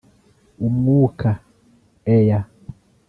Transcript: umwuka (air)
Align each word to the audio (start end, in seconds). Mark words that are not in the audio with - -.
umwuka 0.67 1.29
(air) 2.17 2.39